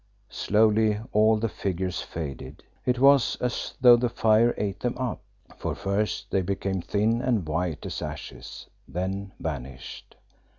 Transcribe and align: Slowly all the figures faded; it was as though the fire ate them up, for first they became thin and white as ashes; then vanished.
Slowly 0.31 0.99
all 1.13 1.37
the 1.37 1.47
figures 1.47 2.01
faded; 2.01 2.63
it 2.87 2.97
was 2.97 3.37
as 3.39 3.75
though 3.81 3.97
the 3.97 4.09
fire 4.09 4.55
ate 4.57 4.79
them 4.79 4.97
up, 4.97 5.21
for 5.57 5.75
first 5.75 6.31
they 6.31 6.41
became 6.41 6.81
thin 6.81 7.21
and 7.21 7.47
white 7.47 7.85
as 7.85 8.01
ashes; 8.01 8.65
then 8.87 9.31
vanished. 9.39 10.15